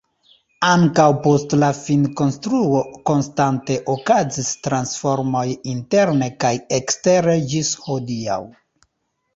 [0.67, 5.45] Ankaŭ post la finkonstruo konstante okazis transformoj
[5.77, 8.43] interne kaj ekstere ĝis hodiaŭ.